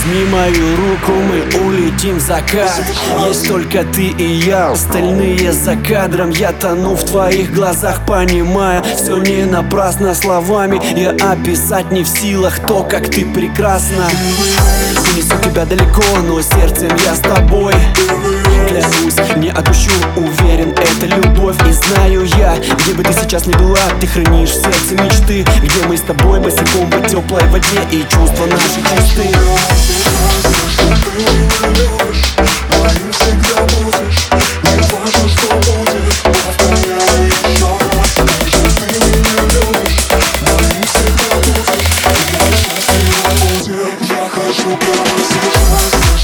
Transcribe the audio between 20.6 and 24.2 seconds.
это любовь. И знаю я, бы ты сейчас не была Ты